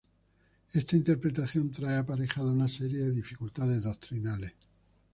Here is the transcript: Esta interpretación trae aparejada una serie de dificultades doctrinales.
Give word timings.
Esta 0.73 0.95
interpretación 0.95 1.69
trae 1.69 1.95
aparejada 1.97 2.49
una 2.51 2.67
serie 2.67 3.01
de 3.01 3.11
dificultades 3.11 3.83
doctrinales. 3.83 4.51